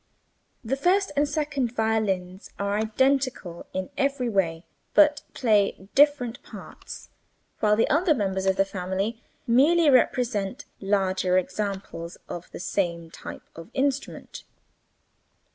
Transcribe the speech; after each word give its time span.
The 0.63 0.75
first 0.75 1.11
and 1.15 1.29
second 1.29 1.75
violins 1.75 2.49
are 2.57 2.75
identical 2.75 3.67
in 3.71 3.91
every 3.99 4.29
way 4.29 4.65
(but 4.95 5.21
play 5.35 5.89
different 5.93 6.41
parts), 6.41 7.09
while 7.59 7.75
the 7.75 7.87
other 7.87 8.15
members 8.15 8.47
of 8.47 8.55
the 8.55 8.65
family 8.65 9.21
merely 9.45 9.91
represent 9.91 10.65
larger 10.79 11.37
examples 11.37 12.17
of 12.27 12.49
the 12.49 12.59
same 12.59 13.11
type 13.11 13.43
of 13.55 13.69
instrument. 13.75 14.43